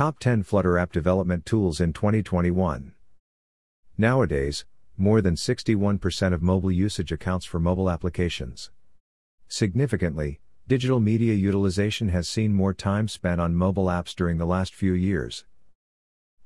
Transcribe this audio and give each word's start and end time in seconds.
Top 0.00 0.18
10 0.18 0.44
Flutter 0.44 0.78
App 0.78 0.92
Development 0.92 1.44
Tools 1.44 1.78
in 1.78 1.92
2021. 1.92 2.94
Nowadays, 3.98 4.64
more 4.96 5.20
than 5.20 5.34
61% 5.34 6.32
of 6.32 6.40
mobile 6.40 6.72
usage 6.72 7.12
accounts 7.12 7.44
for 7.44 7.60
mobile 7.60 7.90
applications. 7.90 8.70
Significantly, 9.46 10.40
digital 10.66 11.00
media 11.00 11.34
utilization 11.34 12.08
has 12.08 12.26
seen 12.26 12.54
more 12.54 12.72
time 12.72 13.08
spent 13.08 13.42
on 13.42 13.54
mobile 13.54 13.88
apps 13.88 14.14
during 14.14 14.38
the 14.38 14.46
last 14.46 14.74
few 14.74 14.94
years. 14.94 15.44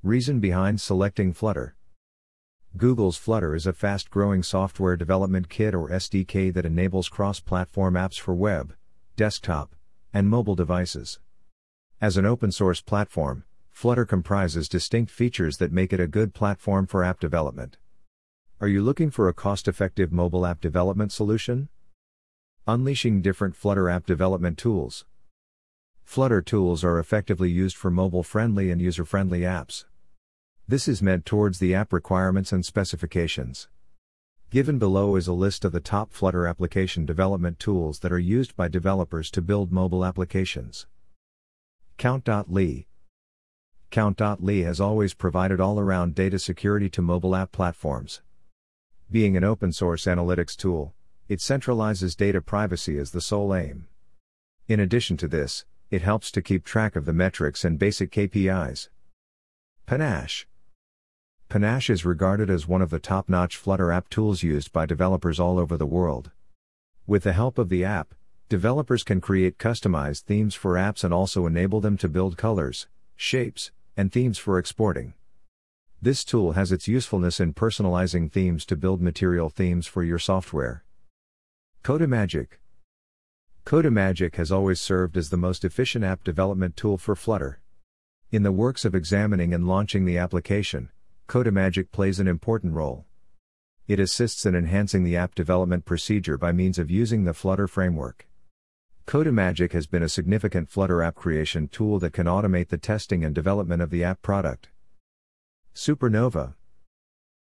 Reason 0.03 0.41
behind 0.41 0.81
selecting 0.81 1.33
Flutter 1.33 1.77
Google's 2.77 3.17
Flutter 3.17 3.55
is 3.55 3.69
a 3.69 3.73
fast 3.73 4.11
growing 4.11 4.43
software 4.43 4.97
development 4.97 5.49
kit 5.49 5.77
or 5.77 5.91
SDK 5.91 6.53
that 6.53 6.67
enables 6.67 7.09
cross 7.09 7.39
platform 7.39 7.95
apps 7.95 8.19
for 8.19 8.35
web, 8.35 8.75
desktop, 9.15 9.77
and 10.13 10.29
mobile 10.29 10.57
devices. 10.57 11.21
As 12.01 12.17
an 12.17 12.27
open 12.27 12.51
source 12.51 12.81
platform, 12.81 13.45
Flutter 13.71 14.05
comprises 14.05 14.69
distinct 14.69 15.11
features 15.11 15.59
that 15.59 15.73
make 15.73 15.93
it 15.93 16.01
a 16.01 16.09
good 16.09 16.35
platform 16.35 16.87
for 16.87 17.05
app 17.05 17.21
development. 17.21 17.77
Are 18.61 18.69
you 18.69 18.83
looking 18.83 19.11
for 19.11 19.29
a 19.29 19.35
cost 19.35 19.69
effective 19.69 20.13
mobile 20.13 20.45
app 20.45 20.61
development 20.61 21.13
solution? 21.13 21.69
Unleashing 22.67 23.23
different 23.23 23.55
Flutter 23.55 23.89
app 23.89 24.07
development 24.07 24.59
tools. 24.59 25.05
Flutter 26.03 26.43
tools 26.43 26.83
are 26.83 26.99
effectively 26.99 27.51
used 27.51 27.77
for 27.77 27.91
mobile 27.91 28.23
friendly 28.23 28.71
and 28.71 28.81
user 28.81 29.05
friendly 29.05 29.41
apps. 29.41 29.85
This 30.67 30.89
is 30.89 31.01
meant 31.01 31.25
towards 31.25 31.59
the 31.59 31.75
app 31.75 31.93
requirements 31.93 32.53
and 32.53 32.65
specifications. 32.65 33.69
Given 34.51 34.79
below 34.79 35.17
is 35.17 35.29
a 35.29 35.33
list 35.33 35.65
of 35.65 35.73
the 35.73 35.81
top 35.81 36.13
Flutter 36.13 36.47
application 36.47 37.07
development 37.07 37.59
tools 37.59 38.01
that 38.01 38.13
are 38.13 38.19
used 38.19 38.57
by 38.57 38.69
developers 38.69 39.31
to 39.31 39.43
build 39.43 39.73
mobile 39.73 40.05
applications. 40.05 40.87
Count.ly 41.97 42.87
Count.ly 43.91 44.63
has 44.63 44.81
always 44.81 45.15
provided 45.15 45.61
all 45.61 45.79
around 45.79 46.15
data 46.15 46.39
security 46.39 46.91
to 46.91 47.01
mobile 47.01 47.37
app 47.37 47.53
platforms. 47.53 48.23
Being 49.11 49.37
an 49.37 49.45
open 49.45 49.73
source 49.73 50.05
analytics 50.05 50.57
tool, 50.57 50.95
it 51.29 51.39
centralizes 51.39 52.17
data 52.17 52.41
privacy 52.41 52.99
as 52.99 53.13
the 53.13 53.21
sole 53.21 53.55
aim. 53.55 53.87
In 54.67 54.81
addition 54.81 55.17
to 55.19 55.29
this, 55.29 55.65
it 55.91 56.03
helps 56.03 56.31
to 56.33 56.43
keep 56.43 56.65
track 56.65 56.97
of 56.97 57.05
the 57.05 57.13
metrics 57.13 57.65
and 57.65 57.79
basic 57.79 58.11
KPIs. 58.11 58.89
Panache 59.87 60.47
Panache 61.49 61.91
is 61.91 62.05
regarded 62.05 62.51
as 62.51 62.67
one 62.67 62.83
of 62.83 62.91
the 62.91 62.99
top 62.99 63.29
notch 63.29 63.57
Flutter 63.57 63.93
app 63.93 64.09
tools 64.09 64.43
used 64.43 64.73
by 64.73 64.87
developers 64.87 65.39
all 65.39 65.59
over 65.59 65.77
the 65.77 65.87
world. 65.87 66.33
With 67.07 67.23
the 67.23 67.33
help 67.33 67.59
of 67.59 67.69
the 67.69 67.85
app, 67.85 68.15
developers 68.55 69.03
can 69.03 69.21
create 69.21 69.59
customized 69.59 70.21
themes 70.27 70.55
for 70.55 70.75
apps 70.75 71.03
and 71.03 71.13
also 71.13 71.45
enable 71.45 71.81
them 71.81 71.97
to 71.97 72.09
build 72.09 72.37
colors, 72.37 72.87
shapes, 73.17 73.73
and 73.97 74.13
themes 74.13 74.39
for 74.39 74.61
exporting. 74.61 75.13
This 76.01 76.23
tool 76.23 76.53
has 76.53 76.71
its 76.71 76.87
usefulness 76.87 77.41
in 77.41 77.53
personalizing 77.53 78.31
themes 78.31 78.65
to 78.67 78.77
build 78.77 79.03
material 79.03 79.51
themes 79.51 79.89
for 79.89 80.05
your 80.05 80.21
software. 80.21 80.85
Codemagic 81.83 82.61
Codemagic 83.67 84.37
has 84.37 84.53
always 84.53 84.81
served 84.81 85.17
as 85.17 85.31
the 85.31 85.37
most 85.37 85.65
efficient 85.65 86.05
app 86.05 86.23
development 86.23 86.77
tool 86.77 86.97
for 86.97 87.17
Flutter. 87.17 87.59
In 88.31 88.45
the 88.45 88.53
works 88.53 88.85
of 88.85 88.95
examining 88.95 89.53
and 89.53 89.67
launching 89.67 90.05
the 90.05 90.19
application, 90.19 90.91
Codemagic 91.27 91.91
plays 91.91 92.21
an 92.21 92.29
important 92.29 92.75
role. 92.75 93.05
It 93.89 93.99
assists 93.99 94.47
in 94.47 94.55
enhancing 94.55 95.03
the 95.03 95.17
app 95.17 95.35
development 95.35 95.85
procedure 95.85 96.39
by 96.39 96.53
means 96.53 96.79
of 96.79 96.89
using 96.89 97.25
the 97.25 97.35
Flutter 97.35 97.67
framework. 97.67 98.29
Codemagic 99.07 99.73
has 99.73 99.87
been 99.87 100.03
a 100.03 100.09
significant 100.09 100.71
Flutter 100.71 101.03
app 101.03 101.15
creation 101.15 101.69
tool 101.69 101.99
that 101.99 102.15
can 102.15 102.27
automate 102.27 102.69
the 102.69 102.79
testing 102.79 103.23
and 103.23 103.35
development 103.35 103.83
of 103.83 103.91
the 103.91 104.03
app 104.03 104.23
product. 104.23 104.71
Supernova 105.75 106.55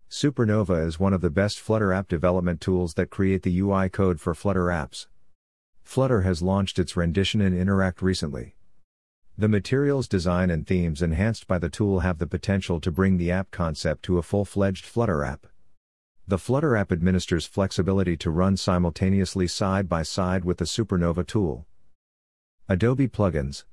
Supernova 0.09 0.85
is 0.85 0.99
one 0.99 1.13
of 1.13 1.21
the 1.21 1.29
best 1.29 1.59
Flutter 1.59 1.93
app 1.93 2.07
development 2.07 2.59
tools 2.59 2.95
that 2.95 3.11
create 3.11 3.43
the 3.43 3.59
UI 3.59 3.87
code 3.87 4.19
for 4.19 4.33
Flutter 4.33 4.65
apps. 4.65 5.05
Flutter 5.83 6.21
has 6.21 6.41
launched 6.41 6.79
its 6.79 6.97
rendition 6.97 7.39
in 7.39 7.55
Interact 7.55 8.01
recently. 8.01 8.55
The 9.37 9.47
materials 9.47 10.07
design 10.07 10.49
and 10.49 10.65
themes 10.65 11.01
enhanced 11.03 11.45
by 11.47 11.59
the 11.59 11.69
tool 11.69 11.99
have 11.99 12.17
the 12.17 12.27
potential 12.27 12.79
to 12.79 12.91
bring 12.91 13.17
the 13.17 13.31
app 13.31 13.51
concept 13.51 14.03
to 14.03 14.17
a 14.17 14.23
full 14.23 14.45
fledged 14.45 14.85
Flutter 14.85 15.23
app. 15.23 15.45
The 16.25 16.37
Flutter 16.37 16.77
app 16.77 16.93
administers 16.93 17.45
flexibility 17.45 18.15
to 18.17 18.31
run 18.31 18.55
simultaneously 18.55 19.45
side 19.45 19.89
by 19.89 20.03
side 20.03 20.45
with 20.45 20.57
the 20.57 20.65
Supernova 20.65 21.27
tool. 21.27 21.65
Adobe 22.69 23.09
Plugins 23.09 23.65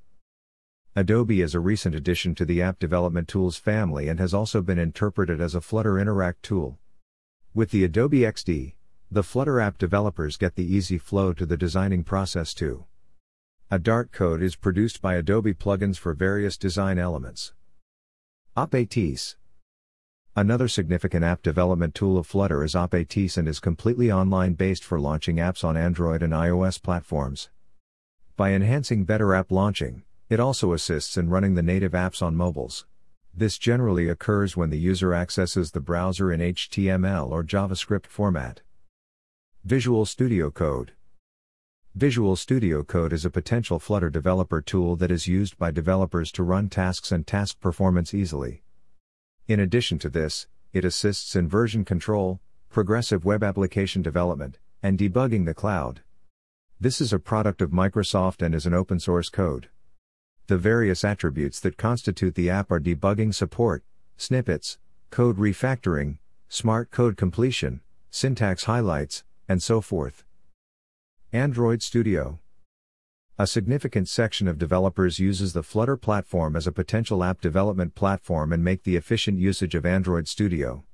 Adobe 0.97 1.43
is 1.43 1.55
a 1.55 1.60
recent 1.60 1.94
addition 1.94 2.34
to 2.34 2.44
the 2.44 2.60
App 2.60 2.81
Development 2.81 3.28
Tools 3.28 3.56
family 3.56 4.09
and 4.09 4.19
has 4.19 4.34
also 4.34 4.62
been 4.62 4.81
interpreted 4.81 5.41
as 5.41 5.55
a 5.55 5.60
Flutter 5.60 5.97
Interact 5.97 6.43
tool. 6.43 6.81
With 7.55 7.71
the 7.71 7.84
Adobe 7.84 8.22
XD, 8.22 8.75
the 9.12 9.22
Flutter 9.22 9.60
app 9.60 9.78
developers 9.78 10.37
get 10.37 10.56
the 10.56 10.75
easy 10.75 10.99
flow 10.99 11.33
to 11.33 11.47
the 11.47 11.56
designing 11.56 12.03
process 12.03 12.53
too. 12.53 12.84
A 13.71 13.78
Dart 13.78 14.10
code 14.10 14.43
is 14.43 14.56
produced 14.56 15.00
by 15.00 15.15
Adobe 15.15 15.55
plugins 15.55 15.99
for 15.99 16.15
various 16.15 16.59
design 16.59 16.99
elements. 16.99 17.55
Appetize 18.56 19.37
Another 20.41 20.69
significant 20.69 21.23
app 21.23 21.43
development 21.43 21.95
tool 21.95 22.17
of 22.17 22.27
Flutter 22.27 22.65
is 22.65 22.73
Appetize 22.73 23.37
and 23.37 23.47
is 23.47 23.61
completely 23.61 24.11
online 24.11 24.55
based 24.55 24.83
for 24.83 24.99
launching 24.99 25.37
apps 25.37 25.62
on 25.62 25.77
Android 25.77 26.23
and 26.23 26.33
iOS 26.33 26.83
platforms. 26.83 27.51
By 28.39 28.53
enhancing 28.55 29.05
better 29.05 29.34
app 29.34 29.53
launching, 29.53 30.03
it 30.31 30.41
also 30.41 30.73
assists 30.73 31.19
in 31.19 31.28
running 31.28 31.56
the 31.56 31.62
native 31.62 31.93
apps 31.93 32.23
on 32.23 32.37
mobiles. 32.37 32.87
This 33.34 33.59
generally 33.59 34.09
occurs 34.09 34.56
when 34.56 34.71
the 34.71 34.78
user 34.78 35.12
accesses 35.12 35.73
the 35.73 35.81
browser 35.81 36.33
in 36.33 36.41
HTML 36.41 37.31
or 37.31 37.45
JavaScript 37.45 38.07
format. 38.07 38.62
Visual 39.62 40.07
Studio 40.07 40.51
Code 40.51 40.93
Visual 41.95 42.34
Studio 42.34 42.83
Code 42.83 43.12
is 43.12 43.27
a 43.27 43.31
potential 43.31 43.78
Flutter 43.78 44.09
developer 44.09 44.62
tool 44.62 44.97
that 44.97 45.11
is 45.11 45.27
used 45.27 45.59
by 45.59 45.71
developers 45.71 46.33
to 46.33 46.43
run 46.43 46.71
tasks 46.71 47.12
and 47.12 47.27
task 47.27 47.61
performance 47.61 48.15
easily. 48.15 48.62
In 49.50 49.59
addition 49.59 49.99
to 49.99 50.09
this, 50.09 50.47
it 50.72 50.84
assists 50.84 51.34
in 51.34 51.49
version 51.49 51.84
control, 51.84 52.38
progressive 52.69 53.25
web 53.25 53.43
application 53.43 54.00
development, 54.00 54.59
and 54.81 54.97
debugging 54.97 55.44
the 55.44 55.55
cloud. 55.55 56.03
This 56.78 57.00
is 57.00 57.12
a 57.12 57.19
product 57.19 57.60
of 57.60 57.72
Microsoft 57.72 58.43
and 58.43 58.55
is 58.55 58.65
an 58.65 58.75
open 58.75 59.00
source 59.00 59.28
code. 59.28 59.69
The 60.47 60.56
various 60.56 61.03
attributes 61.03 61.59
that 61.60 61.77
constitute 61.77 62.37
the 62.37 62.49
app 62.49 62.71
are 62.71 62.78
debugging 62.78 63.34
support, 63.34 63.83
snippets, 64.16 64.78
code 65.10 65.37
refactoring, 65.37 66.19
smart 66.49 66.93
code 66.93 67.16
completion, 67.16 67.81
syntax 68.09 68.66
highlights, 68.66 69.25
and 69.49 69.60
so 69.60 69.81
forth. 69.81 70.22
Android 71.33 71.83
Studio 71.83 72.39
A 73.38 73.46
significant 73.46 74.08
section 74.08 74.46
of 74.48 74.58
developers 74.58 75.18
uses 75.18 75.54
the 75.54 75.62
Flutter 75.62 75.96
platform 75.96 76.56
as 76.56 76.66
a 76.66 76.72
potential 76.72 77.24
app 77.24 77.41
development 77.41 77.94
platform 77.94 78.52
and 78.52 78.62
make 78.62 78.82
the 78.82 78.96
efficient 78.96 79.38
usage 79.38 79.74
of 79.74 79.86
Android 79.86 80.28
Studio. 80.28 80.84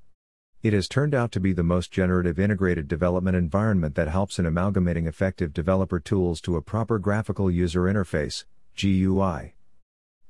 It 0.63 0.73
has 0.73 0.89
turned 0.89 1.15
out 1.15 1.33
to 1.33 1.41
be 1.41 1.53
the 1.53 1.63
most 1.63 1.91
generative 1.91 2.39
integrated 2.39 2.89
development 2.89 3.37
environment 3.37 3.95
that 3.97 4.09
helps 4.09 4.39
in 4.39 4.47
amalgamating 4.47 5.07
effective 5.07 5.53
developer 5.53 5.99
tools 5.99 6.41
to 6.43 6.57
a 6.57 6.63
proper 6.63 6.99
graphical 6.99 7.51
user 7.51 7.83
interface, 7.83 8.45
GUI. 8.77 9.57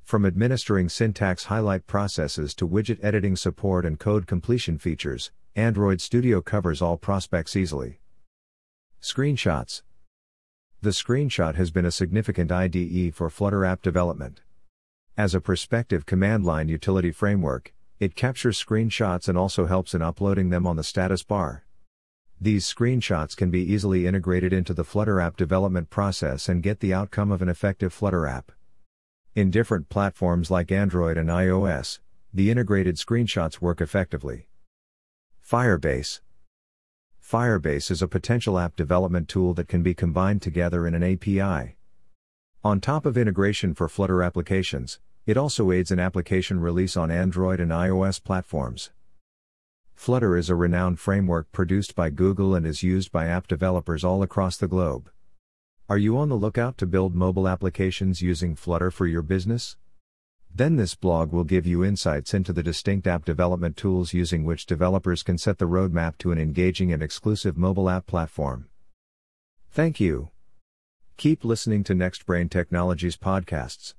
From 0.02 0.24
administering 0.24 0.88
syntax 0.88 1.44
highlight 1.44 1.86
processes 1.86 2.54
to 2.54 2.68
widget 2.68 2.98
editing 3.02 3.36
support 3.36 3.84
and 3.84 3.98
code 3.98 4.26
completion 4.26 4.78
features, 4.78 5.32
Android 5.54 6.00
Studio 6.00 6.40
covers 6.40 6.80
all 6.80 6.96
prospects 6.96 7.56
easily. 7.56 8.00
Screenshots 9.02 9.82
The 10.86 10.92
screenshot 10.92 11.56
has 11.56 11.72
been 11.72 11.84
a 11.84 11.90
significant 11.90 12.52
IDE 12.52 13.12
for 13.12 13.28
Flutter 13.28 13.64
app 13.64 13.82
development. 13.82 14.42
As 15.16 15.34
a 15.34 15.40
prospective 15.40 16.06
command 16.06 16.44
line 16.44 16.68
utility 16.68 17.10
framework, 17.10 17.74
it 17.98 18.14
captures 18.14 18.64
screenshots 18.64 19.28
and 19.28 19.36
also 19.36 19.66
helps 19.66 19.94
in 19.94 20.02
uploading 20.02 20.50
them 20.50 20.64
on 20.64 20.76
the 20.76 20.84
status 20.84 21.24
bar. 21.24 21.64
These 22.40 22.72
screenshots 22.72 23.36
can 23.36 23.50
be 23.50 23.64
easily 23.64 24.06
integrated 24.06 24.52
into 24.52 24.74
the 24.74 24.84
Flutter 24.84 25.20
app 25.20 25.36
development 25.36 25.90
process 25.90 26.48
and 26.48 26.62
get 26.62 26.78
the 26.78 26.94
outcome 26.94 27.32
of 27.32 27.42
an 27.42 27.48
effective 27.48 27.92
Flutter 27.92 28.24
app. 28.24 28.52
In 29.34 29.50
different 29.50 29.88
platforms 29.88 30.52
like 30.52 30.70
Android 30.70 31.18
and 31.18 31.28
iOS, 31.28 31.98
the 32.32 32.48
integrated 32.48 32.94
screenshots 32.94 33.60
work 33.60 33.80
effectively. 33.80 34.46
Firebase 35.44 36.20
Firebase 37.28 37.90
is 37.90 38.02
a 38.02 38.06
potential 38.06 38.56
app 38.56 38.76
development 38.76 39.28
tool 39.28 39.52
that 39.54 39.66
can 39.66 39.82
be 39.82 39.94
combined 39.94 40.40
together 40.40 40.86
in 40.86 40.94
an 40.94 41.02
API. 41.02 41.74
On 42.62 42.80
top 42.80 43.04
of 43.04 43.18
integration 43.18 43.74
for 43.74 43.88
Flutter 43.88 44.22
applications, 44.22 45.00
it 45.26 45.36
also 45.36 45.72
aids 45.72 45.90
in 45.90 45.98
application 45.98 46.60
release 46.60 46.96
on 46.96 47.10
Android 47.10 47.58
and 47.58 47.72
iOS 47.72 48.22
platforms. 48.22 48.92
Flutter 49.96 50.36
is 50.36 50.48
a 50.48 50.54
renowned 50.54 51.00
framework 51.00 51.50
produced 51.50 51.96
by 51.96 52.10
Google 52.10 52.54
and 52.54 52.64
is 52.64 52.84
used 52.84 53.10
by 53.10 53.26
app 53.26 53.48
developers 53.48 54.04
all 54.04 54.22
across 54.22 54.56
the 54.56 54.68
globe. 54.68 55.10
Are 55.88 55.98
you 55.98 56.16
on 56.18 56.28
the 56.28 56.36
lookout 56.36 56.78
to 56.78 56.86
build 56.86 57.16
mobile 57.16 57.48
applications 57.48 58.22
using 58.22 58.54
Flutter 58.54 58.92
for 58.92 59.08
your 59.08 59.22
business? 59.22 59.76
Then 60.56 60.76
this 60.76 60.94
blog 60.94 61.32
will 61.32 61.44
give 61.44 61.66
you 61.66 61.84
insights 61.84 62.32
into 62.32 62.50
the 62.50 62.62
distinct 62.62 63.06
app 63.06 63.26
development 63.26 63.76
tools 63.76 64.14
using 64.14 64.42
which 64.42 64.64
developers 64.64 65.22
can 65.22 65.36
set 65.36 65.58
the 65.58 65.68
roadmap 65.68 66.16
to 66.20 66.32
an 66.32 66.38
engaging 66.38 66.94
and 66.94 67.02
exclusive 67.02 67.58
mobile 67.58 67.90
app 67.90 68.06
platform. 68.06 68.66
Thank 69.70 70.00
you. 70.00 70.30
Keep 71.18 71.44
listening 71.44 71.84
to 71.84 71.94
Next 71.94 72.24
Brain 72.24 72.48
Technologies 72.48 73.18
podcasts. 73.18 73.95